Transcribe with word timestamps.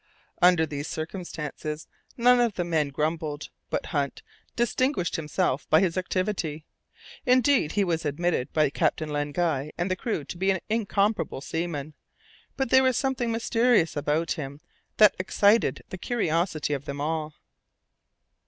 Under 0.41 0.65
these 0.65 0.87
circumstances, 0.87 1.87
none 2.17 2.39
of 2.39 2.55
the 2.55 2.63
men 2.63 2.89
grumbled, 2.89 3.49
but 3.69 3.85
Hunt 3.85 4.23
distinguished 4.55 5.15
himself 5.15 5.69
by 5.69 5.79
his 5.79 5.95
activity. 5.95 6.65
Indeed, 7.23 7.73
he 7.73 7.83
was 7.83 8.03
admitted 8.03 8.51
by 8.51 8.71
Captain 8.71 9.09
Len 9.09 9.31
Guy 9.31 9.71
and 9.77 9.91
the 9.91 9.95
crew 9.95 10.23
to 10.23 10.37
be 10.39 10.49
an 10.49 10.59
incomparable 10.71 11.39
seaman. 11.41 11.93
But 12.57 12.71
there 12.71 12.81
was 12.81 12.97
something 12.97 13.31
mysterious 13.31 13.95
about 13.95 14.31
him 14.31 14.59
that 14.97 15.13
excited 15.19 15.83
the 15.89 15.99
curiosity 15.99 16.73
of 16.73 16.85
them 16.85 16.99
all. 16.99 17.35